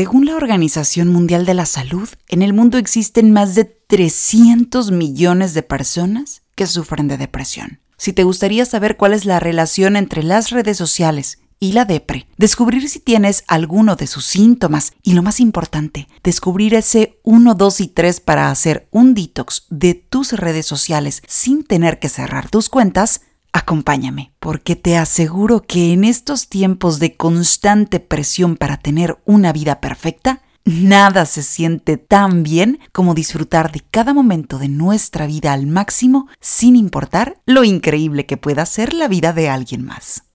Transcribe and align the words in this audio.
Según 0.00 0.24
la 0.24 0.34
Organización 0.34 1.08
Mundial 1.08 1.44
de 1.44 1.52
la 1.52 1.66
Salud, 1.66 2.08
en 2.28 2.40
el 2.40 2.54
mundo 2.54 2.78
existen 2.78 3.32
más 3.32 3.54
de 3.54 3.66
300 3.66 4.92
millones 4.92 5.52
de 5.52 5.62
personas 5.62 6.40
que 6.54 6.66
sufren 6.66 7.06
de 7.06 7.18
depresión. 7.18 7.80
Si 7.98 8.14
te 8.14 8.24
gustaría 8.24 8.64
saber 8.64 8.96
cuál 8.96 9.12
es 9.12 9.26
la 9.26 9.40
relación 9.40 9.96
entre 9.96 10.22
las 10.22 10.48
redes 10.48 10.78
sociales 10.78 11.40
y 11.58 11.72
la 11.72 11.84
depre, 11.84 12.26
descubrir 12.38 12.88
si 12.88 12.98
tienes 12.98 13.44
alguno 13.46 13.94
de 13.94 14.06
sus 14.06 14.24
síntomas 14.24 14.94
y 15.02 15.12
lo 15.12 15.22
más 15.22 15.38
importante, 15.38 16.08
descubrir 16.24 16.72
ese 16.72 17.20
1, 17.24 17.54
2 17.54 17.80
y 17.82 17.88
3 17.88 18.20
para 18.20 18.50
hacer 18.50 18.88
un 18.90 19.12
detox 19.12 19.66
de 19.68 19.92
tus 19.92 20.32
redes 20.32 20.64
sociales 20.64 21.22
sin 21.28 21.62
tener 21.62 21.98
que 21.98 22.08
cerrar 22.08 22.48
tus 22.48 22.70
cuentas, 22.70 23.20
Acompáñame, 23.52 24.32
porque 24.38 24.76
te 24.76 24.96
aseguro 24.96 25.62
que 25.62 25.92
en 25.92 26.04
estos 26.04 26.48
tiempos 26.48 26.98
de 26.98 27.16
constante 27.16 27.98
presión 27.98 28.56
para 28.56 28.76
tener 28.76 29.18
una 29.24 29.52
vida 29.52 29.80
perfecta, 29.80 30.42
nada 30.64 31.26
se 31.26 31.42
siente 31.42 31.96
tan 31.96 32.42
bien 32.42 32.78
como 32.92 33.14
disfrutar 33.14 33.72
de 33.72 33.80
cada 33.90 34.14
momento 34.14 34.58
de 34.58 34.68
nuestra 34.68 35.26
vida 35.26 35.52
al 35.52 35.66
máximo 35.66 36.28
sin 36.40 36.76
importar 36.76 37.40
lo 37.44 37.64
increíble 37.64 38.26
que 38.26 38.36
pueda 38.36 38.64
ser 38.66 38.94
la 38.94 39.08
vida 39.08 39.32
de 39.32 39.48
alguien 39.48 39.84
más. 39.84 40.29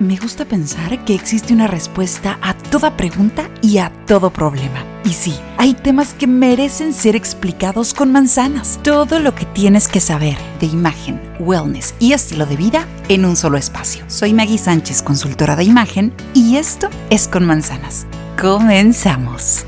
Me 0.00 0.16
gusta 0.16 0.46
pensar 0.46 1.04
que 1.04 1.14
existe 1.14 1.52
una 1.52 1.66
respuesta 1.66 2.38
a 2.40 2.54
toda 2.54 2.96
pregunta 2.96 3.50
y 3.60 3.76
a 3.76 3.92
todo 4.06 4.30
problema. 4.30 4.82
Y 5.04 5.10
sí, 5.10 5.34
hay 5.58 5.74
temas 5.74 6.14
que 6.14 6.26
merecen 6.26 6.94
ser 6.94 7.16
explicados 7.16 7.92
con 7.92 8.10
manzanas. 8.10 8.80
Todo 8.82 9.20
lo 9.20 9.34
que 9.34 9.44
tienes 9.44 9.88
que 9.88 10.00
saber 10.00 10.38
de 10.58 10.68
imagen, 10.68 11.20
wellness 11.38 11.94
y 11.98 12.14
estilo 12.14 12.46
de 12.46 12.56
vida 12.56 12.86
en 13.10 13.26
un 13.26 13.36
solo 13.36 13.58
espacio. 13.58 14.02
Soy 14.06 14.32
Maggie 14.32 14.56
Sánchez, 14.56 15.02
consultora 15.02 15.54
de 15.54 15.64
imagen, 15.64 16.14
y 16.32 16.56
esto 16.56 16.88
es 17.10 17.28
con 17.28 17.44
manzanas. 17.44 18.06
Comenzamos. 18.40 19.66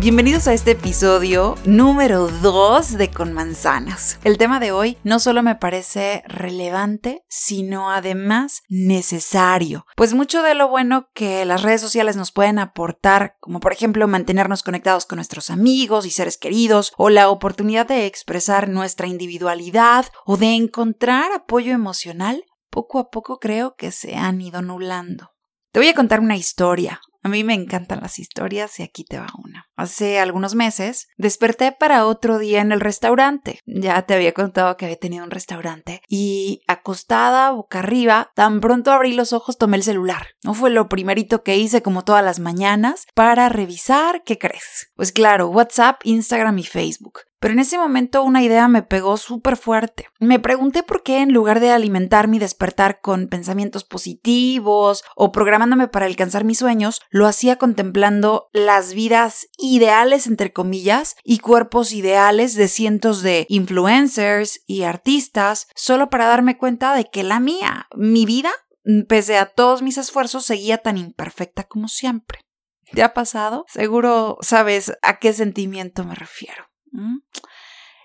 Bienvenidos 0.00 0.48
a 0.48 0.54
este 0.54 0.70
episodio 0.70 1.56
número 1.66 2.28
2 2.28 2.96
de 2.96 3.10
Con 3.10 3.34
Manzanas. 3.34 4.18
El 4.24 4.38
tema 4.38 4.58
de 4.58 4.72
hoy 4.72 4.96
no 5.04 5.18
solo 5.18 5.42
me 5.42 5.56
parece 5.56 6.22
relevante, 6.26 7.22
sino 7.28 7.90
además 7.90 8.62
necesario. 8.70 9.84
Pues 9.96 10.14
mucho 10.14 10.42
de 10.42 10.54
lo 10.54 10.68
bueno 10.68 11.10
que 11.12 11.44
las 11.44 11.60
redes 11.60 11.82
sociales 11.82 12.16
nos 12.16 12.32
pueden 12.32 12.58
aportar, 12.58 13.36
como 13.40 13.60
por 13.60 13.74
ejemplo 13.74 14.08
mantenernos 14.08 14.62
conectados 14.62 15.04
con 15.04 15.16
nuestros 15.16 15.50
amigos 15.50 16.06
y 16.06 16.10
seres 16.10 16.38
queridos, 16.38 16.94
o 16.96 17.10
la 17.10 17.28
oportunidad 17.28 17.86
de 17.86 18.06
expresar 18.06 18.70
nuestra 18.70 19.06
individualidad 19.06 20.06
o 20.24 20.38
de 20.38 20.54
encontrar 20.54 21.30
apoyo 21.32 21.74
emocional, 21.74 22.42
poco 22.70 23.00
a 23.00 23.10
poco 23.10 23.38
creo 23.38 23.74
que 23.76 23.92
se 23.92 24.16
han 24.16 24.40
ido 24.40 24.62
nublando. 24.62 25.32
Te 25.72 25.80
voy 25.80 25.88
a 25.88 25.94
contar 25.94 26.20
una 26.20 26.38
historia, 26.38 27.02
a 27.22 27.28
mí 27.28 27.44
me 27.44 27.54
encantan 27.54 28.00
las 28.00 28.18
historias 28.18 28.80
y 28.80 28.82
aquí 28.82 29.04
te 29.04 29.18
va 29.18 29.28
una. 29.44 29.66
Hace 29.76 30.18
algunos 30.18 30.54
meses 30.54 31.08
desperté 31.16 31.72
para 31.72 32.06
otro 32.06 32.38
día 32.38 32.60
en 32.60 32.72
el 32.72 32.80
restaurante. 32.80 33.60
Ya 33.66 34.00
te 34.02 34.14
había 34.14 34.32
contado 34.32 34.76
que 34.76 34.86
había 34.86 34.98
tenido 34.98 35.24
un 35.24 35.30
restaurante 35.30 36.02
y 36.08 36.62
acostada 36.66 37.50
boca 37.50 37.80
arriba, 37.80 38.30
tan 38.34 38.60
pronto 38.60 38.92
abrí 38.92 39.12
los 39.12 39.32
ojos 39.32 39.58
tomé 39.58 39.76
el 39.76 39.82
celular. 39.82 40.28
No 40.44 40.54
fue 40.54 40.70
lo 40.70 40.88
primerito 40.88 41.42
que 41.42 41.56
hice 41.56 41.82
como 41.82 42.04
todas 42.04 42.24
las 42.24 42.40
mañanas 42.40 43.06
para 43.14 43.48
revisar 43.48 44.22
qué 44.24 44.38
crees. 44.38 44.90
Pues 44.94 45.12
claro, 45.12 45.48
WhatsApp, 45.48 46.00
Instagram 46.04 46.58
y 46.58 46.64
Facebook. 46.64 47.20
Pero 47.40 47.54
en 47.54 47.60
ese 47.60 47.78
momento 47.78 48.22
una 48.22 48.42
idea 48.42 48.68
me 48.68 48.82
pegó 48.82 49.16
súper 49.16 49.56
fuerte. 49.56 50.08
Me 50.20 50.38
pregunté 50.38 50.82
por 50.82 51.02
qué 51.02 51.22
en 51.22 51.32
lugar 51.32 51.58
de 51.58 51.70
alimentar 51.70 52.28
mi 52.28 52.38
despertar 52.38 53.00
con 53.00 53.28
pensamientos 53.28 53.84
positivos 53.84 55.02
o 55.16 55.32
programándome 55.32 55.88
para 55.88 56.04
alcanzar 56.04 56.44
mis 56.44 56.58
sueños, 56.58 57.00
lo 57.08 57.26
hacía 57.26 57.56
contemplando 57.56 58.50
las 58.52 58.92
vidas 58.92 59.48
ideales, 59.56 60.26
entre 60.26 60.52
comillas, 60.52 61.16
y 61.24 61.38
cuerpos 61.38 61.92
ideales 61.92 62.54
de 62.56 62.68
cientos 62.68 63.22
de 63.22 63.46
influencers 63.48 64.62
y 64.66 64.82
artistas, 64.82 65.66
solo 65.74 66.10
para 66.10 66.26
darme 66.26 66.58
cuenta 66.58 66.94
de 66.94 67.06
que 67.06 67.22
la 67.22 67.40
mía, 67.40 67.88
mi 67.96 68.26
vida, 68.26 68.50
pese 69.08 69.38
a 69.38 69.46
todos 69.46 69.80
mis 69.80 69.96
esfuerzos, 69.96 70.44
seguía 70.44 70.78
tan 70.78 70.98
imperfecta 70.98 71.64
como 71.64 71.88
siempre. 71.88 72.40
¿Te 72.92 73.02
ha 73.02 73.14
pasado? 73.14 73.64
Seguro 73.68 74.36
sabes 74.42 74.92
a 75.02 75.18
qué 75.18 75.32
sentimiento 75.32 76.04
me 76.04 76.14
refiero. 76.14 76.69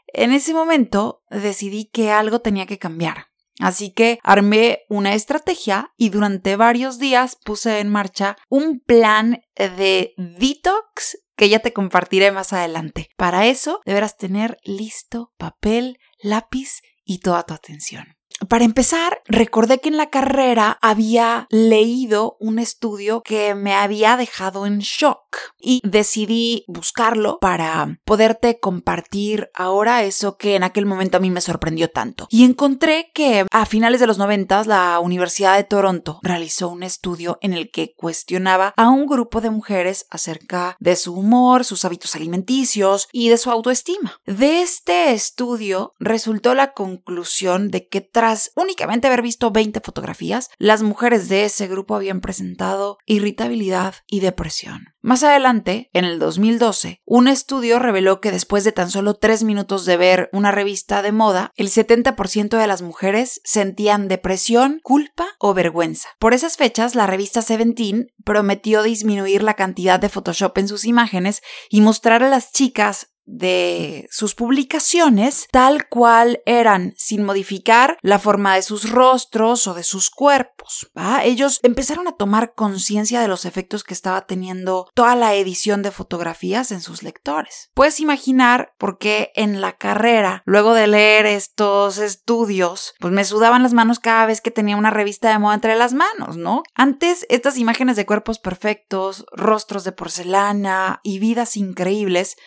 En 0.08 0.32
ese 0.32 0.54
momento 0.54 1.24
decidí 1.30 1.86
que 1.86 2.12
algo 2.12 2.40
tenía 2.40 2.66
que 2.66 2.80
cambiar. 2.80 3.28
Así 3.60 3.92
que 3.92 4.20
armé 4.24 4.82
una 4.90 5.14
estrategia 5.14 5.94
y 5.98 6.10
durante 6.10 6.56
varios 6.58 7.00
días 7.00 7.38
puse 7.44 7.80
en 7.80 7.90
marcha 7.90 8.36
un 8.50 8.80
plan 8.80 9.42
de 9.56 10.14
detox 10.18 11.18
que 11.38 11.50
ya 11.50 11.60
te 11.60 11.74
compartiré 11.74 12.32
más 12.32 12.54
adelante. 12.54 13.10
Para 13.18 13.46
eso 13.46 13.82
deberás 13.86 14.18
tener 14.18 14.58
listo 14.64 15.34
papel, 15.38 16.00
lápiz 16.20 16.82
y 17.06 17.20
toda 17.20 17.44
tu 17.44 17.54
atención. 17.54 18.16
Para 18.50 18.66
empezar, 18.66 19.22
recordé 19.28 19.80
que 19.80 19.88
en 19.88 19.98
la 19.98 20.10
carrera 20.10 20.78
había 20.82 21.48
leído 21.50 22.36
un 22.42 22.60
estudio 22.60 23.22
que 23.22 23.56
me 23.56 23.74
había 23.74 24.18
dejado 24.18 24.66
en 24.66 24.80
shock 24.80 25.25
y 25.60 25.82
decidí 25.84 26.64
buscarlo 26.68 27.38
para 27.40 28.00
poderte 28.06 28.60
compartir 28.60 29.50
ahora 29.54 30.04
eso 30.04 30.38
que 30.38 30.56
en 30.56 30.64
aquel 30.64 30.86
momento 30.86 31.18
a 31.18 31.20
mí 31.20 31.30
me 31.30 31.42
sorprendió 31.42 31.90
tanto. 31.90 32.28
Y 32.30 32.46
encontré 32.46 33.12
que 33.14 33.46
a 33.52 33.66
finales 33.66 34.00
de 34.00 34.08
los 34.08 34.18
90 34.18 34.56
la 34.66 35.00
Universidad 35.00 35.56
de 35.56 35.64
Toronto 35.64 36.20
realizó 36.22 36.70
un 36.70 36.84
estudio 36.84 37.38
en 37.42 37.54
el 37.54 37.72
que 37.72 37.94
cuestionaba 37.96 38.74
a 38.78 38.90
un 38.90 39.06
grupo 39.06 39.42
de 39.42 39.50
mujeres 39.50 40.06
acerca 40.10 40.78
de 40.80 40.96
su 40.96 41.14
humor, 41.14 41.66
sus 41.66 41.84
hábitos 41.84 42.16
alimenticios 42.16 43.08
y 43.12 43.30
de 43.30 43.38
su 43.38 43.52
autoestima. 43.52 44.20
De 44.26 44.62
este 44.62 45.14
estudio 45.14 45.94
resultó 46.00 46.54
la 46.54 46.74
conclusión 46.74 47.70
de 47.70 47.88
que 47.88 48.02
tras 48.02 48.52
únicamente 48.56 49.08
haber 49.08 49.22
visto 49.22 49.52
20 49.52 49.82
fotografías, 49.82 50.50
las 50.58 50.84
mujeres 50.84 51.28
de 51.28 51.46
ese 51.46 51.68
grupo 51.68 51.96
habían 51.96 52.22
presentado 52.22 52.98
irritabilidad 53.06 53.96
y 54.08 54.20
depresión. 54.20 54.95
Más 55.06 55.22
adelante, 55.22 55.92
en 55.94 56.04
el 56.04 56.18
2012, 56.18 57.04
un 57.06 57.28
estudio 57.28 57.78
reveló 57.78 58.20
que 58.22 58.32
después 58.32 58.64
de 58.64 58.72
tan 58.72 58.90
solo 58.90 59.14
3 59.14 59.44
minutos 59.44 59.86
de 59.86 59.98
ver 59.98 60.32
una 60.34 60.50
revista 60.52 61.04
de 61.04 61.12
moda, 61.12 61.52
el 61.56 61.70
70% 61.70 62.58
de 62.58 62.66
las 62.66 62.82
mujeres 62.82 63.40
sentían 63.44 64.08
depresión, 64.08 64.80
culpa 64.82 65.28
o 65.38 65.54
vergüenza. 65.54 66.10
Por 66.18 66.34
esas 66.34 66.58
fechas, 66.58 66.96
la 66.96 67.06
revista 67.06 67.44
Seventeen 67.44 68.08
prometió 68.24 68.82
disminuir 68.82 69.44
la 69.44 69.54
cantidad 69.54 70.00
de 70.00 70.10
Photoshop 70.10 70.58
en 70.58 70.68
sus 70.68 70.86
imágenes 70.86 71.44
y 71.70 71.82
mostrar 71.82 72.24
a 72.24 72.30
las 72.30 72.52
chicas 72.52 73.12
de 73.26 74.08
sus 74.12 74.36
publicaciones 74.36 75.48
tal 75.52 75.88
cual 75.88 76.42
eran, 76.46 76.94
sin 76.98 77.24
modificar 77.24 77.98
la 78.02 78.20
forma 78.20 78.56
de 78.56 78.62
sus 78.62 78.90
rostros 78.90 79.68
o 79.68 79.74
de 79.74 79.84
sus 79.84 80.10
cuerpos. 80.10 80.92
Ellos 81.24 81.60
empezaron 81.64 82.08
a 82.08 82.16
tomar 82.16 82.54
conciencia 82.54 83.22
de 83.22 83.28
los 83.28 83.46
efectos 83.46 83.84
que 83.84 83.94
estaba 83.94 84.26
teniendo 84.26 84.90
toda 84.94 85.16
la 85.16 85.36
edición 85.36 85.82
de 85.82 85.92
fotografías 85.92 86.72
en 86.72 86.82
sus 86.82 87.04
lectores. 87.04 87.72
Puedes 87.74 88.00
imaginar 88.00 88.74
por 88.78 88.98
qué 88.98 89.32
en 89.36 89.62
la 89.62 89.78
carrera, 89.78 90.44
luego 90.46 90.74
de 90.74 90.88
leer 90.88 91.26
estos 91.26 91.98
estudios, 91.98 92.94
pues 93.00 93.14
me 93.14 93.24
sudaban 93.24 93.64
las 93.64 93.74
manos 93.74 94.00
cada 94.00 94.26
vez 94.26 94.42
que 94.42 94.52
tenía 94.52 94.78
una 94.78 94.92
revista 94.92 95.30
de 95.30 95.40
moda 95.40 95.56
entre 95.56 95.76
las 95.76 95.94
manos, 95.94 96.38
¿no? 96.38 96.64
Antes, 96.74 97.26
estas 97.30 97.58
imágenes 97.58 97.96
de 97.96 98.06
cuerpos 98.06 98.40
perfectos, 98.40 99.26
rostros 99.32 99.84
de 99.84 99.92
porcelana 99.92 101.00
y 101.04 101.20
vidas 101.20 101.58
increíbles 101.58 102.38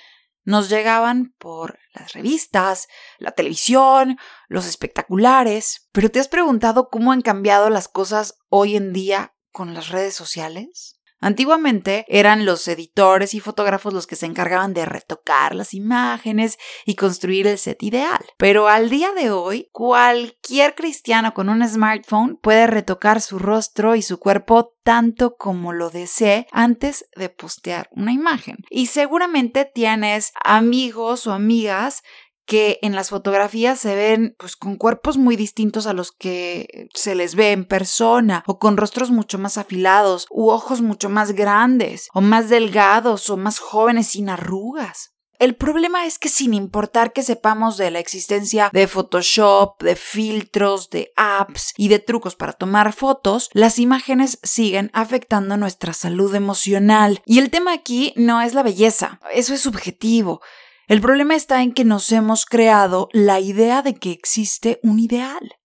nos 0.45 0.69
llegaban 0.69 1.35
por 1.39 1.79
las 1.93 2.13
revistas, 2.13 2.89
la 3.19 3.33
televisión, 3.33 4.19
los 4.49 4.67
espectaculares. 4.67 5.89
Pero 5.93 6.11
¿te 6.11 6.21
has 6.21 6.29
preguntado 6.29 6.89
cómo 6.91 7.13
han 7.13 7.23
cambiado 7.23 7.71
las 7.71 7.89
cosas 7.89 8.39
hoy 8.49 8.77
en 8.77 8.93
día 8.93 9.35
con 9.53 9.75
las 9.75 9.89
redes 9.89 10.15
sociales? 10.15 10.98
Antiguamente 11.21 12.05
eran 12.09 12.45
los 12.45 12.67
editores 12.69 13.35
y 13.35 13.41
fotógrafos 13.41 13.93
los 13.93 14.07
que 14.07 14.17
se 14.17 14.27
encargaban 14.27 14.73
de 14.73 14.85
retocar 14.85 15.55
las 15.55 15.75
imágenes 15.75 16.59
y 16.87 16.95
construir 16.95 17.47
el 17.47 17.59
set 17.59 17.83
ideal. 17.83 18.25
Pero 18.37 18.69
al 18.69 18.89
día 18.89 19.13
de 19.13 19.31
hoy, 19.31 19.69
cualquier 19.73 20.75
cristiano 20.75 21.35
con 21.35 21.49
un 21.49 21.67
smartphone 21.69 22.39
puede 22.41 22.67
retocar 22.67 23.21
su 23.21 23.39
rostro 23.39 23.97
y 23.97 24.03
su 24.03 24.19
cuerpo 24.19 24.75
tanto 24.85 25.37
como 25.37 25.73
lo 25.73 25.91
desee 25.91 26.47
antes 26.51 27.05
de 27.15 27.29
postear 27.29 27.89
una 27.93 28.13
imagen. 28.13 28.57
Y 28.71 28.87
seguramente 28.87 29.65
tienes 29.67 30.33
amigos 30.43 31.27
o 31.27 31.33
amigas 31.33 32.03
que 32.49 32.79
en 32.81 32.97
las 32.97 33.11
fotografías 33.11 33.79
se 33.79 33.95
ven 33.95 34.35
pues 34.39 34.57
con 34.57 34.77
cuerpos 34.77 35.19
muy 35.19 35.37
distintos 35.37 35.87
a 35.87 35.93
los 35.93 36.13
que 36.13 36.89
se 36.95 37.15
les 37.15 37.35
ve 37.35 37.53
en 37.53 37.67
persona 37.67 38.43
o 38.47 38.59
con 38.59 38.79
rostros 38.79 39.11
mucho 39.11 39.39
más 39.39 39.59
afilados 39.59 40.27
u 40.31 40.49
ojos 40.49 40.81
mucho 40.81 41.11
más 41.11 41.33
grandes 41.33 42.09
o 42.15 42.23
más 42.23 42.49
delgados 42.49 43.29
o 43.29 43.37
más 43.37 43.59
jóvenes 43.59 44.07
sin 44.09 44.31
arrugas. 44.31 45.13
El 45.39 45.57
problema 45.57 46.07
es 46.07 46.19
que 46.19 46.31
sin 46.31 46.55
importar 46.55 47.13
que 47.13 47.23
sepamos 47.23 47.77
de 47.77 47.91
la 47.91 47.99
existencia 47.99 48.71
de 48.73 48.89
Photoshop, 48.89 49.83
de 49.83 49.95
filtros, 49.95 50.89
de 50.89 51.13
apps 51.17 51.75
y 51.77 51.89
de 51.89 51.99
trucos 51.99 52.35
para 52.35 52.55
tomar 52.55 52.95
fotos, 52.95 53.51
las 53.53 53.79
imágenes 53.79 54.41
siguen 54.43 54.91
afectando 54.95 55.59
nuestra 55.59 55.93
salud 55.93 56.35
emocional. 56.35 57.23
Y 57.27 57.41
el 57.41 57.51
tema 57.51 57.75
aquí 57.75 58.15
no 58.17 58.41
es 58.41 58.55
la 58.55 58.63
belleza, 58.63 59.21
eso 59.33 59.53
es 59.53 59.61
subjetivo. 59.61 60.41
El 60.89 61.03
problema 61.03 61.35
está 61.35 61.63
en 61.63 61.75
que 61.75 61.85
nos 61.85 62.11
hemos 62.13 62.47
creado 62.47 63.11
la 63.13 63.41
idea 63.41 63.83
de 63.83 63.95
que 63.95 64.11
existe 64.11 64.81
un 64.83 64.99
ideal. 64.99 65.59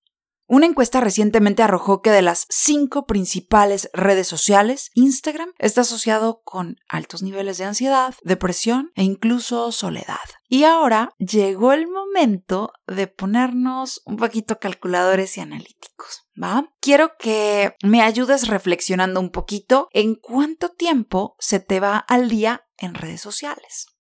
Una 0.47 0.65
encuesta 0.65 0.99
recientemente 0.99 1.63
arrojó 1.63 2.01
que 2.01 2.09
de 2.09 2.21
las 2.21 2.45
cinco 2.49 3.05
principales 3.05 3.89
redes 3.93 4.27
sociales, 4.27 4.91
Instagram 4.95 5.53
está 5.59 5.81
asociado 5.81 6.41
con 6.43 6.75
altos 6.89 7.23
niveles 7.23 7.57
de 7.57 7.63
ansiedad, 7.63 8.13
depresión 8.23 8.91
e 8.95 9.03
incluso 9.03 9.71
soledad. 9.71 10.19
Y 10.49 10.65
ahora 10.65 11.13
llegó 11.19 11.71
el 11.71 11.87
momento 11.87 12.73
de 12.85 13.07
ponernos 13.07 14.01
un 14.05 14.17
poquito 14.17 14.59
calculadores 14.59 15.37
y 15.37 15.39
analíticos, 15.39 16.27
¿va? 16.35 16.69
Quiero 16.81 17.13
que 17.17 17.77
me 17.81 18.01
ayudes 18.01 18.49
reflexionando 18.49 19.21
un 19.21 19.31
poquito 19.31 19.87
en 19.93 20.15
cuánto 20.15 20.67
tiempo 20.67 21.37
se 21.39 21.61
te 21.61 21.79
va 21.79 21.97
al 21.97 22.27
día 22.27 22.65
en 22.77 22.93
redes 22.93 23.21
sociales. 23.21 23.93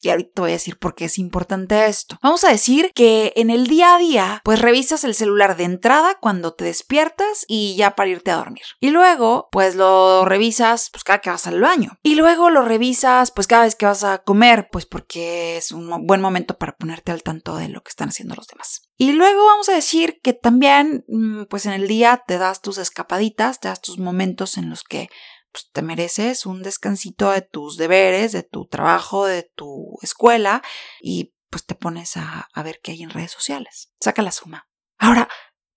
Y 0.00 0.08
ahorita 0.08 0.42
voy 0.42 0.50
a 0.50 0.54
decir 0.54 0.78
por 0.78 0.94
qué 0.94 1.06
es 1.06 1.18
importante 1.18 1.86
esto. 1.86 2.18
Vamos 2.22 2.44
a 2.44 2.50
decir 2.50 2.90
que 2.94 3.32
en 3.36 3.50
el 3.50 3.66
día 3.66 3.94
a 3.94 3.98
día, 3.98 4.40
pues 4.44 4.60
revisas 4.60 5.04
el 5.04 5.14
celular 5.14 5.56
de 5.56 5.64
entrada 5.64 6.16
cuando 6.20 6.54
te 6.54 6.64
despiertas 6.64 7.44
y 7.46 7.76
ya 7.76 7.94
para 7.94 8.10
irte 8.10 8.30
a 8.30 8.36
dormir. 8.36 8.64
Y 8.80 8.90
luego, 8.90 9.48
pues 9.52 9.74
lo 9.74 10.24
revisas 10.24 10.90
pues 10.90 11.04
cada 11.04 11.20
que 11.20 11.30
vas 11.30 11.46
al 11.46 11.60
baño. 11.60 11.98
Y 12.02 12.14
luego 12.14 12.50
lo 12.50 12.62
revisas 12.62 13.30
pues 13.30 13.46
cada 13.46 13.64
vez 13.64 13.74
que 13.74 13.86
vas 13.86 14.04
a 14.04 14.18
comer, 14.18 14.68
pues 14.72 14.86
porque 14.86 15.56
es 15.56 15.72
un 15.72 16.06
buen 16.06 16.20
momento 16.20 16.56
para 16.56 16.76
ponerte 16.76 17.12
al 17.12 17.22
tanto 17.22 17.56
de 17.56 17.68
lo 17.68 17.82
que 17.82 17.90
están 17.90 18.08
haciendo 18.08 18.34
los 18.34 18.46
demás. 18.46 18.90
Y 18.96 19.12
luego 19.12 19.46
vamos 19.46 19.68
a 19.68 19.74
decir 19.74 20.20
que 20.22 20.34
también, 20.34 21.04
mm, 21.08 21.44
pues 21.44 21.66
en 21.66 21.72
el 21.72 21.88
día 21.88 22.22
te 22.26 22.38
das 22.38 22.60
tus 22.60 22.78
escapaditas, 22.78 23.58
te 23.58 23.68
das 23.68 23.80
tus 23.80 23.98
momentos 23.98 24.58
en 24.58 24.68
los 24.68 24.84
que 24.84 25.08
pues, 25.52 25.70
te 25.72 25.82
mereces 25.82 26.46
un 26.46 26.62
descansito 26.62 27.30
de 27.30 27.42
tus 27.42 27.76
deberes, 27.76 28.32
de 28.32 28.42
tu 28.42 28.66
trabajo, 28.66 29.26
de 29.26 29.50
tu 29.54 29.98
escuela 30.02 30.62
y 31.00 31.34
pues 31.50 31.66
te 31.66 31.74
pones 31.74 32.16
a, 32.16 32.48
a 32.52 32.62
ver 32.62 32.80
qué 32.82 32.92
hay 32.92 33.02
en 33.02 33.10
redes 33.10 33.32
sociales. 33.32 33.92
Saca 34.00 34.22
la 34.22 34.32
suma. 34.32 34.68
Ahora, 34.98 35.28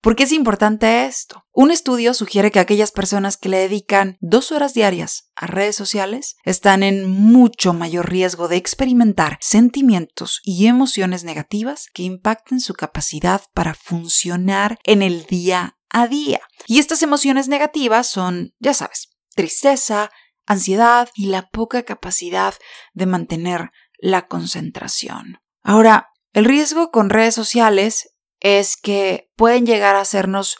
¿Por 0.04 0.16
qué 0.16 0.24
es 0.24 0.32
importante 0.32 1.06
esto? 1.06 1.46
Un 1.50 1.70
estudio 1.70 2.12
sugiere 2.12 2.50
que 2.50 2.58
aquellas 2.58 2.92
personas 2.92 3.38
que 3.38 3.48
le 3.48 3.56
dedican 3.56 4.18
dos 4.20 4.52
horas 4.52 4.74
diarias 4.74 5.30
a 5.34 5.46
redes 5.46 5.76
sociales 5.76 6.36
están 6.44 6.82
en 6.82 7.08
mucho 7.08 7.72
mayor 7.72 8.10
riesgo 8.10 8.46
de 8.46 8.56
experimentar 8.56 9.38
sentimientos 9.40 10.42
y 10.44 10.66
emociones 10.66 11.24
negativas 11.24 11.86
que 11.94 12.02
impacten 12.02 12.60
su 12.60 12.74
capacidad 12.74 13.40
para 13.54 13.72
funcionar 13.72 14.78
en 14.84 15.00
el 15.00 15.24
día 15.24 15.78
a 15.88 16.06
día. 16.06 16.42
Y 16.66 16.80
estas 16.80 17.02
emociones 17.02 17.48
negativas 17.48 18.06
son, 18.06 18.52
ya 18.58 18.74
sabes, 18.74 19.08
tristeza, 19.34 20.10
ansiedad 20.46 21.08
y 21.14 21.26
la 21.26 21.48
poca 21.48 21.82
capacidad 21.82 22.54
de 22.92 23.06
mantener 23.06 23.70
la 23.98 24.26
concentración. 24.26 25.38
Ahora, 25.62 26.10
el 26.32 26.44
riesgo 26.44 26.90
con 26.90 27.10
redes 27.10 27.34
sociales 27.34 28.14
es 28.40 28.76
que 28.76 29.30
pueden 29.36 29.66
llegar 29.66 29.96
a 29.96 30.00
hacernos 30.00 30.56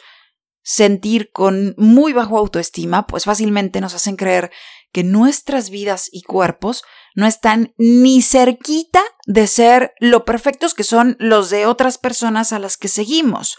sentir 0.63 1.31
con 1.31 1.75
muy 1.77 2.11
bajo 2.11 2.39
autoestima, 2.39 3.05
pues 3.05 3.25
fácilmente 3.25 3.81
nos 3.81 3.93
hacen 3.93 4.15
creer 4.15 4.51
que 4.91 5.03
nuestras 5.03 5.69
vidas 5.69 6.09
y 6.11 6.23
cuerpos 6.23 6.83
no 7.13 7.27
están 7.27 7.73
ni 7.77 8.23
cerquita 8.23 9.03
de 9.27 9.45
ser 9.45 9.93
lo 9.99 10.25
perfectos 10.25 10.73
que 10.73 10.83
son 10.83 11.17
los 11.19 11.51
de 11.51 11.67
otras 11.67 11.99
personas 11.99 12.51
a 12.51 12.59
las 12.59 12.77
que 12.77 12.87
seguimos. 12.87 13.57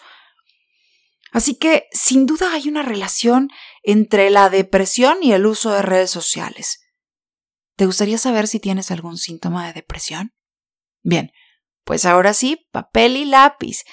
Así 1.31 1.55
que, 1.55 1.87
sin 1.93 2.27
duda, 2.27 2.55
hay 2.55 2.69
una 2.69 2.83
relación 2.83 3.51
entre 3.87 4.29
la 4.31 4.51
depresión 4.51 5.19
y 5.23 5.33
el 5.33 5.47
uso 5.47 5.71
de 5.71 5.81
redes 5.81 6.11
sociales. 6.11 6.81
¿Te 7.77 7.87
gustaría 7.87 8.19
saber 8.19 8.49
si 8.49 8.59
tienes 8.59 8.91
algún 8.91 9.17
síntoma 9.17 9.65
de 9.67 9.75
depresión? 9.75 10.35
Bien, 11.03 11.31
pues 11.85 12.05
ahora 12.05 12.35
sí, 12.35 12.67
papel 12.73 13.17
y 13.17 13.25
lápiz. 13.25 13.85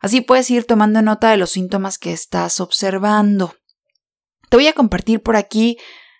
Así 0.00 0.20
puedes 0.20 0.48
ir 0.50 0.66
tomando 0.66 1.02
nota 1.02 1.32
de 1.32 1.36
los 1.36 1.50
síntomas 1.50 1.98
que 1.98 2.12
estás 2.12 2.60
observando. 2.60 3.56
Te 4.50 4.56
voy 4.56 4.68
a 4.68 4.72
compartir 4.72 5.20
por 5.20 5.34
aquí 5.34 5.78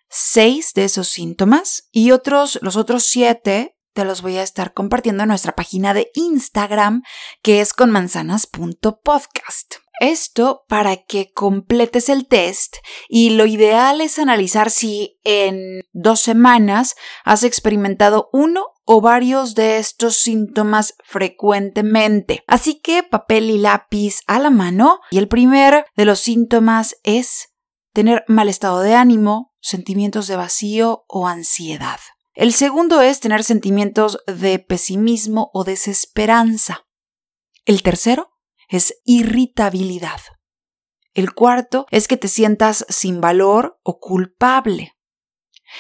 seis 0.09 0.73
de 0.75 0.85
esos 0.85 1.09
síntomas 1.09 1.89
y 1.93 2.11
otros, 2.11 2.59
los 2.63 2.77
otros 2.77 3.05
siete 3.05 3.77
te 3.93 4.05
los 4.05 4.23
voy 4.23 4.39
a 4.39 4.43
estar 4.43 4.73
compartiendo 4.73 5.23
en 5.23 5.29
nuestra 5.29 5.55
página 5.55 5.95
de 5.95 6.11
Instagram 6.15 7.03
que 7.43 7.61
es 7.61 7.75
conmanzanas.podcast. 7.75 9.77
Esto 10.01 10.65
para 10.67 10.97
que 10.97 11.31
completes 11.31 12.09
el 12.09 12.27
test 12.27 12.77
y 13.07 13.31
lo 13.31 13.45
ideal 13.45 14.01
es 14.01 14.19
analizar 14.19 14.71
si 14.71 15.21
en 15.25 15.83
dos 15.93 16.21
semanas 16.21 16.97
has 17.23 17.45
experimentado 17.45 18.31
uno 18.33 18.65
o 18.87 19.03
varios 19.03 19.55
de 19.55 19.77
estos 19.77 20.17
síntomas 20.17 20.95
frecuentemente. 21.05 22.43
Así 22.47 22.81
que 22.81 23.03
papel 23.03 23.51
y 23.51 23.59
lápiz 23.59 24.21
a 24.27 24.39
la 24.39 24.49
mano 24.49 25.01
y 25.11 25.19
el 25.19 25.29
primer 25.29 25.85
de 25.95 26.07
los 26.07 26.21
síntomas 26.21 26.97
es 27.05 27.51
tener 27.93 28.25
mal 28.27 28.49
estado 28.49 28.81
de 28.81 28.95
ánimo, 28.95 29.53
sentimientos 29.61 30.29
de 30.29 30.37
vacío 30.37 31.05
o 31.09 31.27
ansiedad. 31.27 32.01
El 32.33 32.55
segundo 32.55 33.03
es 33.03 33.21
tener 33.21 33.45
sentimientos 33.45 34.19
de 34.27 34.61
pesimismo 34.61 35.51
o 35.53 35.63
desesperanza. 35.63 36.87
El 37.67 37.83
tercero 37.83 38.31
es 38.71 39.01
irritabilidad. 39.05 40.21
El 41.13 41.35
cuarto 41.35 41.87
es 41.91 42.09
que 42.09 42.17
te 42.17 42.29
sientas 42.29 42.87
sin 42.89 43.21
valor 43.21 43.79
o 43.83 43.99
culpable. 43.99 44.97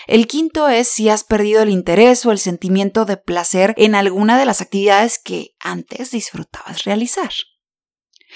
El 0.07 0.27
quinto 0.27 0.69
es 0.69 0.89
si 0.89 1.09
has 1.09 1.25
perdido 1.25 1.63
el 1.63 1.71
interés 1.71 2.27
o 2.27 2.33
el 2.33 2.39
sentimiento 2.39 3.05
de 3.05 3.17
placer 3.17 3.75
en 3.77 3.95
alguna 3.95 4.39
de 4.39 4.45
las 4.45 4.61
actividades 4.61 5.19
que 5.19 5.55
antes 5.61 6.11
disfrutabas 6.11 6.85
realizar. 6.85 7.31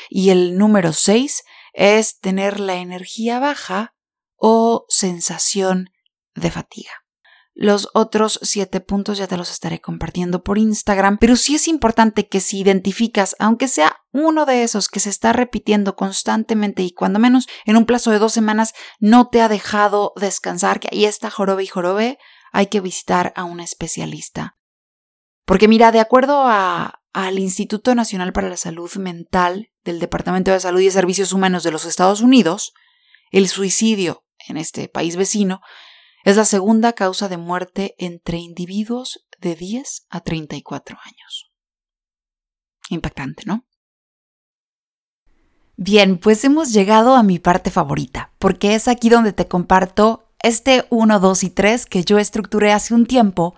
Y 0.09 0.31
el 0.31 0.57
número 0.57 0.93
seis 0.93 1.45
es 1.73 2.21
tener 2.21 2.61
la 2.61 2.77
energía 2.77 3.39
baja 3.39 3.95
o 4.37 4.87
sensación 4.89 5.91
de 6.35 6.50
fatiga. 6.50 7.04
Los 7.56 7.89
otros 7.95 8.41
siete 8.43 8.81
puntos 8.81 9.17
ya 9.17 9.29
te 9.29 9.37
los 9.37 9.49
estaré 9.49 9.81
compartiendo 9.81 10.43
por 10.43 10.59
Instagram, 10.59 11.19
pero 11.19 11.37
sí 11.37 11.55
es 11.55 11.69
importante 11.69 12.26
que 12.26 12.40
si 12.40 12.59
identificas, 12.59 13.37
aunque 13.38 13.69
sea 13.69 14.00
uno 14.12 14.45
de 14.45 14.64
esos 14.64 14.88
que 14.88 14.99
se 14.99 15.09
está 15.09 15.33
repitiendo 15.33 15.95
constantemente 15.95 16.83
y 16.83 16.93
cuando 16.93 17.21
menos 17.21 17.47
en 17.64 17.76
un 17.76 17.87
plazo 17.87 18.11
de 18.11 18.19
dos 18.19 18.33
semanas 18.33 18.75
no 18.99 19.28
te 19.28 19.40
ha 19.40 19.49
dejado 19.49 20.12
descansar, 20.17 20.81
que 20.81 20.88
ahí 20.90 21.05
está 21.05 21.31
jorobe 21.31 21.62
y 21.62 21.69
jorobe, 21.69 22.19
hay 22.50 22.67
que 22.67 22.81
visitar 22.81 23.33
a 23.37 23.45
un 23.45 23.61
especialista. 23.61 24.57
Porque 25.45 25.69
mira, 25.69 25.93
de 25.93 26.00
acuerdo 26.00 26.45
al 26.47 27.38
Instituto 27.38 27.95
Nacional 27.95 28.33
para 28.33 28.49
la 28.49 28.57
Salud 28.57 28.93
Mental 28.97 29.71
del 29.85 30.00
Departamento 30.00 30.50
de 30.50 30.59
Salud 30.59 30.81
y 30.81 30.90
Servicios 30.90 31.33
Humanos 31.33 31.62
de 31.62 31.71
los 31.71 31.85
Estados 31.85 32.21
Unidos, 32.21 32.73
el 33.31 33.47
suicidio 33.47 34.25
en 34.49 34.57
este 34.57 34.88
país 34.88 35.14
vecino 35.14 35.61
es 36.25 36.37
la 36.37 36.45
segunda 36.45 36.95
causa 36.95 37.28
de 37.28 37.37
muerte 37.37 37.95
entre 37.99 38.38
individuos 38.38 39.26
de 39.40 39.54
10 39.54 40.07
a 40.09 40.21
34 40.21 40.97
años. 41.04 41.52
Impactante, 42.88 43.45
¿no? 43.47 43.66
Bien, 45.76 46.19
pues 46.19 46.45
hemos 46.45 46.73
llegado 46.73 47.14
a 47.14 47.23
mi 47.23 47.38
parte 47.38 47.71
favorita, 47.71 48.33
porque 48.38 48.75
es 48.75 48.88
aquí 48.88 49.09
donde 49.09 49.33
te 49.33 49.49
comparto 49.49 50.31
este 50.43 50.87
1, 50.90 51.21
2 51.21 51.45
y 51.45 51.50
3 51.50 51.87
que 51.87 52.04
yo 52.04 52.19
estructuré 52.19 52.73
hace 52.73 52.95
un 52.95 53.07
tiempo, 53.07 53.54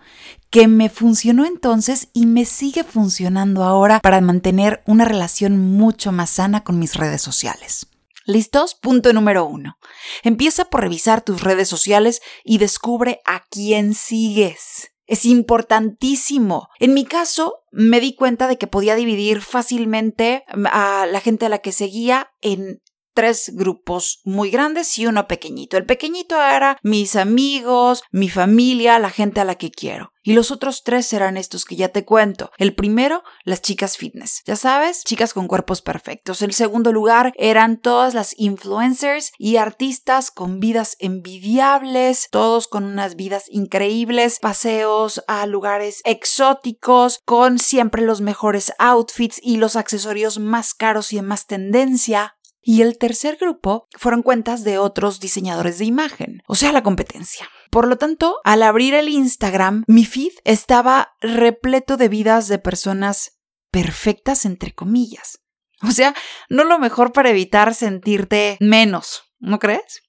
que 0.50 0.66
me 0.66 0.88
funcionó 0.88 1.44
entonces 1.44 2.08
y 2.14 2.26
me 2.26 2.44
sigue 2.44 2.84
funcionando 2.84 3.64
ahora 3.64 4.00
para 4.00 4.20
mantener 4.20 4.82
una 4.86 5.04
relación 5.04 5.58
mucho 5.58 6.10
más 6.10 6.30
sana 6.30 6.64
con 6.64 6.78
mis 6.78 6.94
redes 6.94 7.22
sociales. 7.22 7.86
¿Listos? 8.24 8.74
Punto 8.74 9.12
número 9.12 9.44
uno. 9.44 9.78
Empieza 10.22 10.66
por 10.66 10.82
revisar 10.82 11.22
tus 11.22 11.42
redes 11.42 11.68
sociales 11.68 12.20
y 12.44 12.58
descubre 12.58 13.20
a 13.24 13.44
quién 13.50 13.94
sigues. 13.94 14.92
Es 15.06 15.24
importantísimo. 15.24 16.68
En 16.80 16.92
mi 16.92 17.04
caso, 17.04 17.60
me 17.70 18.00
di 18.00 18.14
cuenta 18.14 18.48
de 18.48 18.58
que 18.58 18.66
podía 18.66 18.96
dividir 18.96 19.40
fácilmente 19.40 20.44
a 20.48 21.06
la 21.06 21.20
gente 21.20 21.46
a 21.46 21.48
la 21.48 21.58
que 21.58 21.70
seguía 21.70 22.32
en 22.40 22.82
tres 23.16 23.50
grupos 23.54 24.20
muy 24.24 24.50
grandes 24.50 24.98
y 24.98 25.06
uno 25.06 25.26
pequeñito. 25.26 25.78
El 25.78 25.86
pequeñito 25.86 26.36
era 26.36 26.78
mis 26.82 27.16
amigos, 27.16 28.02
mi 28.12 28.28
familia, 28.28 28.98
la 28.98 29.08
gente 29.08 29.40
a 29.40 29.44
la 29.44 29.54
que 29.54 29.70
quiero. 29.70 30.12
Y 30.22 30.34
los 30.34 30.50
otros 30.50 30.82
tres 30.82 31.06
serán 31.06 31.36
estos 31.36 31.64
que 31.64 31.76
ya 31.76 31.88
te 31.88 32.04
cuento. 32.04 32.50
El 32.58 32.74
primero, 32.74 33.22
las 33.44 33.62
chicas 33.62 33.96
fitness. 33.96 34.42
Ya 34.44 34.56
sabes, 34.56 35.02
chicas 35.04 35.32
con 35.32 35.46
cuerpos 35.46 35.82
perfectos. 35.82 36.42
El 36.42 36.52
segundo 36.52 36.92
lugar 36.92 37.32
eran 37.36 37.80
todas 37.80 38.12
las 38.12 38.34
influencers 38.36 39.30
y 39.38 39.56
artistas 39.56 40.32
con 40.32 40.58
vidas 40.60 40.96
envidiables, 40.98 42.26
todos 42.30 42.66
con 42.66 42.84
unas 42.84 43.14
vidas 43.14 43.44
increíbles, 43.48 44.40
paseos 44.40 45.22
a 45.28 45.46
lugares 45.46 46.02
exóticos, 46.04 47.20
con 47.24 47.60
siempre 47.60 48.02
los 48.02 48.20
mejores 48.20 48.72
outfits 48.78 49.38
y 49.40 49.56
los 49.56 49.76
accesorios 49.76 50.38
más 50.40 50.74
caros 50.74 51.12
y 51.12 51.18
en 51.18 51.26
más 51.26 51.46
tendencia. 51.46 52.36
Y 52.68 52.82
el 52.82 52.98
tercer 52.98 53.38
grupo 53.40 53.86
fueron 53.96 54.24
cuentas 54.24 54.64
de 54.64 54.76
otros 54.78 55.20
diseñadores 55.20 55.78
de 55.78 55.84
imagen, 55.84 56.42
o 56.48 56.56
sea, 56.56 56.72
la 56.72 56.82
competencia. 56.82 57.48
Por 57.70 57.86
lo 57.86 57.96
tanto, 57.96 58.38
al 58.42 58.64
abrir 58.64 58.92
el 58.94 59.08
Instagram, 59.08 59.84
mi 59.86 60.04
feed 60.04 60.32
estaba 60.42 61.14
repleto 61.20 61.96
de 61.96 62.08
vidas 62.08 62.48
de 62.48 62.58
personas 62.58 63.38
perfectas, 63.70 64.44
entre 64.44 64.72
comillas. 64.74 65.38
O 65.80 65.92
sea, 65.92 66.12
no 66.48 66.64
lo 66.64 66.80
mejor 66.80 67.12
para 67.12 67.30
evitar 67.30 67.72
sentirte 67.72 68.56
menos, 68.58 69.22
¿no 69.38 69.60
crees? 69.60 70.02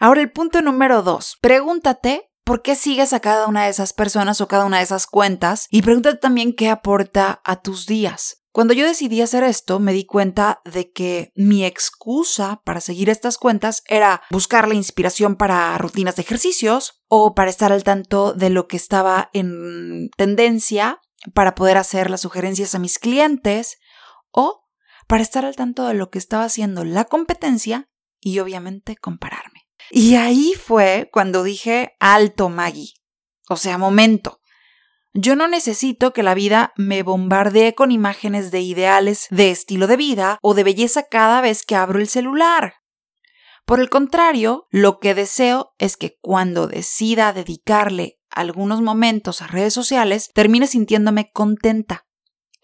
Ahora 0.00 0.22
el 0.22 0.32
punto 0.32 0.60
número 0.60 1.02
dos. 1.02 1.38
Pregúntate 1.40 2.32
por 2.42 2.62
qué 2.62 2.74
sigues 2.74 3.12
a 3.12 3.20
cada 3.20 3.46
una 3.46 3.62
de 3.62 3.70
esas 3.70 3.92
personas 3.92 4.40
o 4.40 4.48
cada 4.48 4.64
una 4.64 4.78
de 4.78 4.82
esas 4.82 5.06
cuentas 5.06 5.68
y 5.70 5.82
pregúntate 5.82 6.18
también 6.18 6.52
qué 6.52 6.68
aporta 6.68 7.40
a 7.44 7.62
tus 7.62 7.86
días. 7.86 8.37
Cuando 8.52 8.74
yo 8.74 8.86
decidí 8.86 9.20
hacer 9.20 9.44
esto, 9.44 9.78
me 9.78 9.92
di 9.92 10.04
cuenta 10.04 10.60
de 10.64 10.90
que 10.90 11.32
mi 11.36 11.64
excusa 11.64 12.60
para 12.64 12.80
seguir 12.80 13.10
estas 13.10 13.38
cuentas 13.38 13.82
era 13.86 14.22
buscar 14.30 14.66
la 14.66 14.74
inspiración 14.74 15.36
para 15.36 15.76
rutinas 15.78 16.16
de 16.16 16.22
ejercicios 16.22 17.02
o 17.08 17.34
para 17.34 17.50
estar 17.50 17.72
al 17.72 17.84
tanto 17.84 18.32
de 18.32 18.50
lo 18.50 18.66
que 18.66 18.76
estaba 18.76 19.30
en 19.32 20.10
tendencia 20.16 21.00
para 21.34 21.54
poder 21.54 21.76
hacer 21.76 22.10
las 22.10 22.22
sugerencias 22.22 22.74
a 22.74 22.78
mis 22.78 22.98
clientes 22.98 23.78
o 24.30 24.64
para 25.06 25.22
estar 25.22 25.44
al 25.44 25.56
tanto 25.56 25.86
de 25.86 25.94
lo 25.94 26.10
que 26.10 26.18
estaba 26.18 26.44
haciendo 26.44 26.84
la 26.84 27.04
competencia 27.04 27.88
y 28.20 28.38
obviamente 28.38 28.96
compararme. 28.96 29.68
Y 29.90 30.16
ahí 30.16 30.54
fue 30.54 31.08
cuando 31.12 31.42
dije, 31.42 31.96
alto 31.98 32.48
Maggie. 32.48 32.92
O 33.48 33.56
sea, 33.56 33.78
momento. 33.78 34.37
Yo 35.14 35.36
no 35.36 35.48
necesito 35.48 36.12
que 36.12 36.22
la 36.22 36.34
vida 36.34 36.72
me 36.76 37.02
bombardee 37.02 37.74
con 37.74 37.90
imágenes 37.90 38.50
de 38.50 38.60
ideales 38.60 39.26
de 39.30 39.50
estilo 39.50 39.86
de 39.86 39.96
vida 39.96 40.38
o 40.42 40.54
de 40.54 40.64
belleza 40.64 41.04
cada 41.04 41.40
vez 41.40 41.64
que 41.64 41.76
abro 41.76 41.98
el 41.98 42.08
celular. 42.08 42.74
Por 43.64 43.80
el 43.80 43.90
contrario, 43.90 44.66
lo 44.70 44.98
que 44.98 45.14
deseo 45.14 45.74
es 45.78 45.96
que 45.96 46.16
cuando 46.20 46.66
decida 46.66 47.32
dedicarle 47.32 48.18
algunos 48.30 48.80
momentos 48.80 49.42
a 49.42 49.46
redes 49.46 49.74
sociales, 49.74 50.30
termine 50.32 50.66
sintiéndome 50.66 51.30
contenta. 51.32 52.06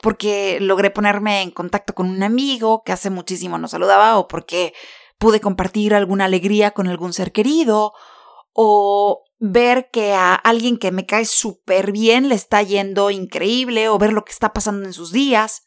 Porque 0.01 0.59
logré 0.61 0.91
ponerme 0.91 1.43
en 1.43 1.51
contacto 1.51 1.95
con 1.95 2.09
un 2.09 2.23
amigo 2.23 2.83
que 2.85 2.93
hace 2.93 3.11
muchísimo 3.11 3.59
no 3.59 3.69
saludaba 3.69 4.19
o 4.19 4.29
porque 4.29 4.75
pude 5.19 5.41
compartir 5.41 5.95
alguna 5.95 6.27
alegría 6.27 6.73
con 6.73 6.89
algún 6.89 7.13
ser 7.13 7.33
querido 7.33 7.93
o 8.53 9.24
ver 9.38 9.91
que 9.91 10.12
a 10.12 10.35
alguien 10.35 10.79
que 10.79 10.93
me 10.93 11.07
cae 11.07 11.25
súper 11.25 11.93
bien 11.93 12.29
le 12.29 12.35
está 12.35 12.62
yendo 12.62 13.11
increíble 13.11 13.88
o 13.88 13.99
ver 13.99 14.12
lo 14.12 14.25
que 14.25 14.33
está 14.33 14.53
pasando 14.53 14.87
en 14.87 14.93
sus 14.93 15.12
días. 15.12 15.62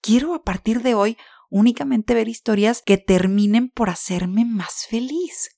Quiero 0.00 0.34
a 0.34 0.44
partir 0.44 0.82
de 0.82 0.94
hoy 0.94 1.16
únicamente 1.48 2.14
ver 2.14 2.28
historias 2.28 2.82
que 2.82 2.96
terminen 2.96 3.70
por 3.70 3.90
hacerme 3.90 4.44
más 4.44 4.86
feliz. 4.88 5.56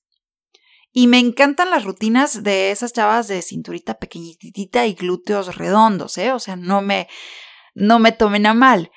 Y 0.91 1.07
me 1.07 1.19
encantan 1.19 1.69
las 1.69 1.85
rutinas 1.85 2.43
de 2.43 2.71
esas 2.71 2.93
chavas 2.93 3.27
de 3.27 3.41
cinturita 3.41 3.95
pequeñitita 3.95 4.85
y 4.85 4.93
glúteos 4.93 5.55
redondos, 5.55 6.17
¿eh? 6.17 6.31
O 6.31 6.39
sea, 6.39 6.55
no 6.55 6.81
me, 6.81 7.07
no 7.73 7.99
me 7.99 8.11
tomen 8.11 8.45
a 8.45 8.53
mal. 8.53 8.91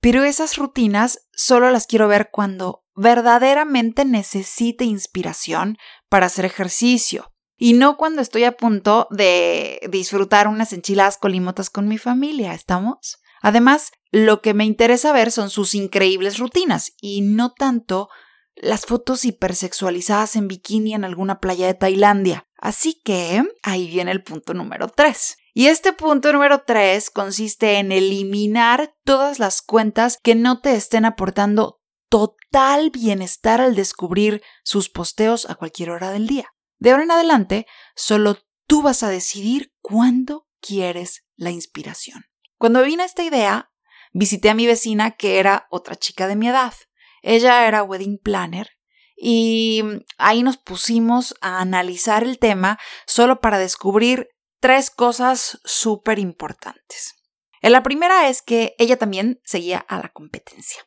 Pero 0.00 0.24
esas 0.24 0.56
rutinas 0.56 1.26
solo 1.32 1.70
las 1.70 1.86
quiero 1.86 2.08
ver 2.08 2.28
cuando 2.30 2.84
verdaderamente 2.94 4.04
necesite 4.04 4.84
inspiración 4.84 5.78
para 6.08 6.26
hacer 6.26 6.44
ejercicio 6.44 7.30
y 7.60 7.74
no 7.74 7.98
cuando 7.98 8.22
estoy 8.22 8.44
a 8.44 8.56
punto 8.56 9.06
de 9.10 9.80
disfrutar 9.90 10.48
unas 10.48 10.72
enchiladas 10.72 11.18
colimotas 11.18 11.68
con 11.68 11.86
mi 11.86 11.98
familia, 11.98 12.54
¿estamos? 12.54 13.20
Además, 13.42 13.92
lo 14.10 14.40
que 14.40 14.54
me 14.54 14.64
interesa 14.64 15.12
ver 15.12 15.30
son 15.30 15.50
sus 15.50 15.74
increíbles 15.74 16.38
rutinas 16.38 16.94
y 17.02 17.20
no 17.20 17.52
tanto 17.52 18.08
las 18.54 18.86
fotos 18.86 19.26
hipersexualizadas 19.26 20.36
en 20.36 20.48
bikini 20.48 20.94
en 20.94 21.04
alguna 21.04 21.38
playa 21.38 21.66
de 21.66 21.74
Tailandia. 21.74 22.44
Así 22.56 22.98
que 23.04 23.42
ahí 23.62 23.88
viene 23.88 24.12
el 24.12 24.22
punto 24.22 24.54
número 24.54 24.88
3. 24.88 25.36
Y 25.52 25.66
este 25.66 25.92
punto 25.92 26.32
número 26.32 26.62
3 26.66 27.10
consiste 27.10 27.78
en 27.78 27.92
eliminar 27.92 28.94
todas 29.04 29.38
las 29.38 29.60
cuentas 29.60 30.18
que 30.22 30.34
no 30.34 30.62
te 30.62 30.74
estén 30.74 31.04
aportando 31.04 31.82
total 32.08 32.88
bienestar 32.90 33.60
al 33.60 33.74
descubrir 33.74 34.42
sus 34.64 34.88
posteos 34.88 35.48
a 35.50 35.56
cualquier 35.56 35.90
hora 35.90 36.10
del 36.10 36.26
día. 36.26 36.48
De 36.80 36.90
ahora 36.90 37.04
en 37.04 37.10
adelante, 37.10 37.66
solo 37.94 38.38
tú 38.66 38.82
vas 38.82 39.02
a 39.02 39.10
decidir 39.10 39.72
cuándo 39.80 40.48
quieres 40.60 41.24
la 41.36 41.50
inspiración. 41.50 42.24
Cuando 42.58 42.82
vine 42.82 43.04
esta 43.04 43.22
idea, 43.22 43.70
visité 44.12 44.50
a 44.50 44.54
mi 44.54 44.66
vecina 44.66 45.12
que 45.12 45.38
era 45.38 45.66
otra 45.70 45.94
chica 45.94 46.26
de 46.26 46.36
mi 46.36 46.48
edad. 46.48 46.74
Ella 47.22 47.68
era 47.68 47.82
wedding 47.82 48.18
planner 48.18 48.70
y 49.14 49.82
ahí 50.16 50.42
nos 50.42 50.56
pusimos 50.56 51.34
a 51.42 51.60
analizar 51.60 52.22
el 52.22 52.38
tema 52.38 52.78
solo 53.06 53.40
para 53.40 53.58
descubrir 53.58 54.28
tres 54.58 54.90
cosas 54.90 55.60
súper 55.64 56.18
importantes. 56.18 57.14
La 57.60 57.82
primera 57.82 58.30
es 58.30 58.40
que 58.40 58.74
ella 58.78 58.96
también 58.96 59.40
seguía 59.44 59.78
a 59.78 59.98
la 59.98 60.08
competencia. 60.08 60.82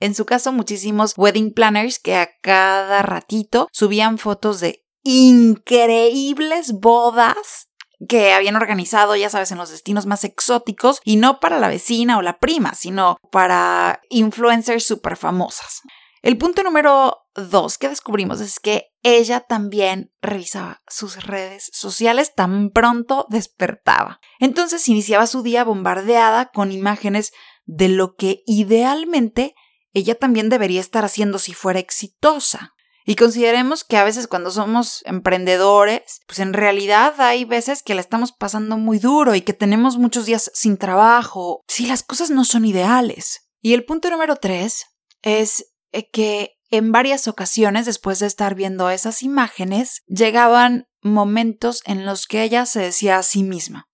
En 0.00 0.14
su 0.14 0.26
caso, 0.26 0.52
muchísimos 0.52 1.14
wedding 1.16 1.52
planners 1.52 2.00
que 2.00 2.16
a 2.16 2.28
cada 2.42 3.02
ratito 3.02 3.68
subían 3.72 4.18
fotos 4.18 4.60
de 4.60 4.84
increíbles 5.08 6.72
bodas 6.72 7.70
que 8.06 8.34
habían 8.34 8.56
organizado, 8.56 9.16
ya 9.16 9.30
sabes, 9.30 9.50
en 9.50 9.58
los 9.58 9.70
destinos 9.70 10.04
más 10.04 10.22
exóticos 10.22 11.00
y 11.02 11.16
no 11.16 11.40
para 11.40 11.58
la 11.58 11.68
vecina 11.68 12.18
o 12.18 12.22
la 12.22 12.38
prima, 12.38 12.74
sino 12.74 13.16
para 13.32 14.02
influencers 14.10 14.84
súper 14.84 15.16
famosas. 15.16 15.80
El 16.20 16.36
punto 16.36 16.62
número 16.62 17.16
dos 17.34 17.78
que 17.78 17.88
descubrimos 17.88 18.42
es 18.42 18.60
que 18.60 18.88
ella 19.02 19.40
también 19.40 20.12
revisaba 20.20 20.82
sus 20.86 21.24
redes 21.24 21.70
sociales 21.72 22.34
tan 22.34 22.68
pronto 22.68 23.26
despertaba. 23.30 24.20
Entonces 24.40 24.86
iniciaba 24.90 25.26
su 25.26 25.42
día 25.42 25.64
bombardeada 25.64 26.50
con 26.50 26.70
imágenes 26.70 27.32
de 27.64 27.88
lo 27.88 28.14
que 28.14 28.42
idealmente 28.46 29.54
ella 29.94 30.16
también 30.16 30.50
debería 30.50 30.82
estar 30.82 31.06
haciendo 31.06 31.38
si 31.38 31.54
fuera 31.54 31.78
exitosa. 31.78 32.74
Y 33.08 33.16
consideremos 33.16 33.84
que 33.84 33.96
a 33.96 34.04
veces 34.04 34.28
cuando 34.28 34.50
somos 34.50 35.00
emprendedores, 35.06 36.20
pues 36.26 36.40
en 36.40 36.52
realidad 36.52 37.18
hay 37.22 37.46
veces 37.46 37.82
que 37.82 37.94
la 37.94 38.02
estamos 38.02 38.32
pasando 38.32 38.76
muy 38.76 38.98
duro 38.98 39.34
y 39.34 39.40
que 39.40 39.54
tenemos 39.54 39.96
muchos 39.96 40.26
días 40.26 40.50
sin 40.52 40.76
trabajo, 40.76 41.64
si 41.66 41.86
las 41.86 42.02
cosas 42.02 42.28
no 42.28 42.44
son 42.44 42.66
ideales. 42.66 43.48
Y 43.62 43.72
el 43.72 43.86
punto 43.86 44.10
número 44.10 44.36
tres 44.36 44.84
es 45.22 45.72
eh, 45.90 46.10
que 46.10 46.58
en 46.68 46.92
varias 46.92 47.28
ocasiones, 47.28 47.86
después 47.86 48.18
de 48.18 48.26
estar 48.26 48.54
viendo 48.54 48.90
esas 48.90 49.22
imágenes, 49.22 50.02
llegaban 50.06 50.86
momentos 51.00 51.80
en 51.86 52.04
los 52.04 52.26
que 52.26 52.42
ella 52.42 52.66
se 52.66 52.80
decía 52.80 53.16
a 53.16 53.22
sí 53.22 53.42
misma, 53.42 53.88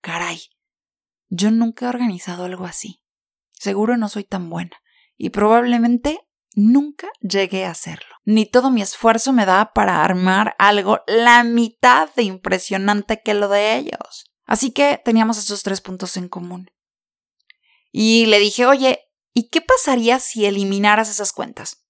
caray, 0.00 0.40
yo 1.28 1.50
nunca 1.50 1.84
he 1.84 1.88
organizado 1.90 2.44
algo 2.44 2.64
así. 2.64 3.02
Seguro 3.52 3.98
no 3.98 4.08
soy 4.08 4.24
tan 4.24 4.48
buena. 4.48 4.78
Y 5.18 5.28
probablemente 5.28 6.20
nunca 6.54 7.08
llegué 7.20 7.64
a 7.64 7.70
hacerlo. 7.70 8.17
Ni 8.30 8.44
todo 8.44 8.70
mi 8.70 8.82
esfuerzo 8.82 9.32
me 9.32 9.46
da 9.46 9.72
para 9.72 10.04
armar 10.04 10.54
algo 10.58 11.00
la 11.06 11.44
mitad 11.44 12.10
de 12.14 12.24
impresionante 12.24 13.22
que 13.24 13.32
lo 13.32 13.48
de 13.48 13.76
ellos. 13.76 14.26
Así 14.44 14.70
que 14.70 15.00
teníamos 15.02 15.38
esos 15.38 15.62
tres 15.62 15.80
puntos 15.80 16.14
en 16.18 16.28
común. 16.28 16.70
Y 17.90 18.26
le 18.26 18.38
dije, 18.38 18.66
oye, 18.66 19.00
¿y 19.32 19.48
qué 19.48 19.62
pasaría 19.62 20.18
si 20.18 20.44
eliminaras 20.44 21.08
esas 21.08 21.32
cuentas? 21.32 21.86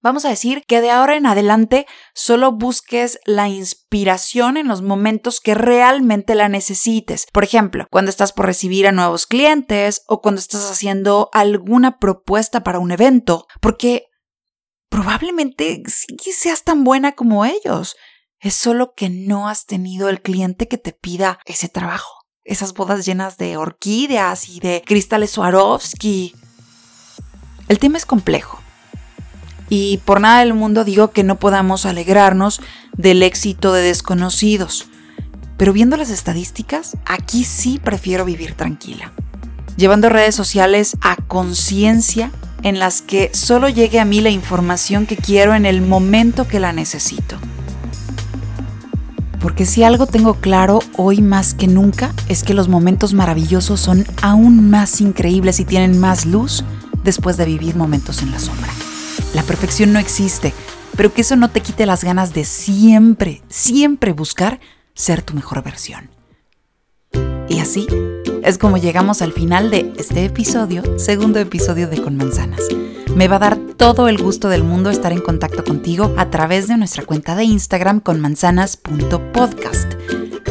Vamos 0.00 0.24
a 0.24 0.30
decir 0.30 0.62
que 0.66 0.80
de 0.80 0.90
ahora 0.90 1.16
en 1.16 1.26
adelante 1.26 1.86
solo 2.14 2.52
busques 2.52 3.20
la 3.26 3.50
inspiración 3.50 4.56
en 4.56 4.68
los 4.68 4.80
momentos 4.80 5.38
que 5.38 5.54
realmente 5.54 6.34
la 6.34 6.48
necesites. 6.48 7.26
Por 7.30 7.44
ejemplo, 7.44 7.86
cuando 7.90 8.08
estás 8.08 8.32
por 8.32 8.46
recibir 8.46 8.86
a 8.86 8.92
nuevos 8.92 9.26
clientes 9.26 10.02
o 10.06 10.22
cuando 10.22 10.38
estás 10.38 10.70
haciendo 10.70 11.28
alguna 11.34 11.98
propuesta 11.98 12.64
para 12.64 12.78
un 12.78 12.90
evento, 12.90 13.46
porque 13.60 14.06
probablemente 14.92 15.82
sí 15.86 16.32
seas 16.32 16.64
tan 16.64 16.84
buena 16.84 17.12
como 17.12 17.46
ellos. 17.46 17.96
Es 18.38 18.54
solo 18.54 18.92
que 18.94 19.08
no 19.08 19.48
has 19.48 19.64
tenido 19.64 20.10
el 20.10 20.20
cliente 20.20 20.68
que 20.68 20.76
te 20.76 20.92
pida 20.92 21.38
ese 21.46 21.68
trabajo. 21.68 22.26
Esas 22.44 22.74
bodas 22.74 23.06
llenas 23.06 23.38
de 23.38 23.56
orquídeas 23.56 24.50
y 24.50 24.60
de 24.60 24.82
cristales 24.84 25.30
Swarovski. 25.30 26.34
El 27.68 27.78
tema 27.78 27.96
es 27.96 28.04
complejo 28.04 28.60
Y 29.70 29.98
por 29.98 30.20
nada 30.20 30.40
del 30.40 30.52
mundo 30.52 30.84
digo 30.84 31.12
que 31.12 31.22
no 31.22 31.38
podamos 31.38 31.86
alegrarnos 31.86 32.60
del 32.92 33.22
éxito 33.22 33.72
de 33.72 33.80
desconocidos. 33.80 34.88
Pero 35.56 35.72
viendo 35.72 35.96
las 35.96 36.10
estadísticas, 36.10 36.98
aquí 37.06 37.44
sí 37.44 37.80
prefiero 37.82 38.26
vivir 38.26 38.54
tranquila. 38.54 39.12
Llevando 39.78 40.10
redes 40.10 40.34
sociales 40.34 40.98
a 41.00 41.16
conciencia 41.16 42.30
en 42.62 42.78
las 42.78 43.02
que 43.02 43.30
solo 43.32 43.68
llegue 43.68 44.00
a 44.00 44.04
mí 44.04 44.20
la 44.20 44.30
información 44.30 45.06
que 45.06 45.16
quiero 45.16 45.54
en 45.54 45.66
el 45.66 45.82
momento 45.82 46.46
que 46.46 46.60
la 46.60 46.72
necesito. 46.72 47.36
Porque 49.40 49.66
si 49.66 49.82
algo 49.82 50.06
tengo 50.06 50.34
claro 50.34 50.78
hoy 50.96 51.20
más 51.20 51.52
que 51.54 51.66
nunca 51.66 52.14
es 52.28 52.44
que 52.44 52.54
los 52.54 52.68
momentos 52.68 53.12
maravillosos 53.12 53.80
son 53.80 54.06
aún 54.22 54.70
más 54.70 55.00
increíbles 55.00 55.58
y 55.58 55.64
tienen 55.64 55.98
más 55.98 56.26
luz 56.26 56.64
después 57.02 57.36
de 57.36 57.46
vivir 57.46 57.74
momentos 57.74 58.22
en 58.22 58.30
la 58.30 58.38
sombra. 58.38 58.70
La 59.34 59.42
perfección 59.42 59.92
no 59.92 59.98
existe, 59.98 60.54
pero 60.96 61.12
que 61.12 61.22
eso 61.22 61.34
no 61.34 61.50
te 61.50 61.60
quite 61.60 61.86
las 61.86 62.04
ganas 62.04 62.34
de 62.34 62.44
siempre, 62.44 63.42
siempre 63.48 64.12
buscar 64.12 64.60
ser 64.94 65.22
tu 65.22 65.34
mejor 65.34 65.64
versión. 65.64 66.10
Y 67.48 67.58
así 67.58 67.86
es 68.42 68.58
como 68.58 68.76
llegamos 68.76 69.22
al 69.22 69.32
final 69.32 69.70
de 69.70 69.92
este 69.96 70.24
episodio, 70.24 70.98
segundo 70.98 71.38
episodio 71.38 71.88
de 71.88 72.02
Con 72.02 72.16
Manzanas. 72.16 72.62
Me 73.14 73.28
va 73.28 73.36
a 73.36 73.40
dar 73.40 73.56
todo 73.76 74.08
el 74.08 74.18
gusto 74.18 74.48
del 74.48 74.64
mundo 74.64 74.90
estar 74.90 75.12
en 75.12 75.20
contacto 75.20 75.64
contigo 75.64 76.14
a 76.16 76.30
través 76.30 76.66
de 76.68 76.76
nuestra 76.76 77.04
cuenta 77.04 77.36
de 77.36 77.44
Instagram 77.44 78.00
con 78.00 78.20
manzanas.podcast. 78.20 79.94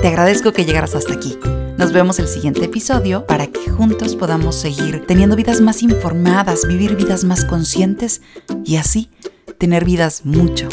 Te 0.01 0.07
agradezco 0.07 0.53
que 0.53 0.65
llegaras 0.65 0.95
hasta 0.95 1.13
aquí. 1.13 1.38
Nos 1.77 1.91
vemos 1.91 2.19
el 2.19 2.27
siguiente 2.27 2.65
episodio 2.65 3.25
para 3.25 3.48
que 3.48 3.69
juntos 3.69 4.15
podamos 4.15 4.55
seguir 4.55 5.05
teniendo 5.05 5.36
vidas 5.36 5.62
más 5.62 5.81
informadas, 5.81 6.67
vivir 6.67 6.95
vidas 6.95 7.24
más 7.24 7.45
conscientes 7.45 8.21
y 8.63 8.77
así 8.77 9.10
tener 9.57 9.83
vidas 9.83 10.25
mucho, 10.25 10.69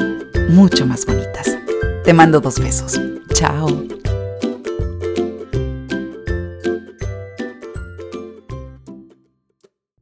mucho 0.51 0.87
más 0.87 1.07
bonitas. 1.07 1.57
Te 2.05 2.13
mando 2.13 2.41
dos 2.41 2.59
besos. 2.59 3.01
Chao. 3.33 3.98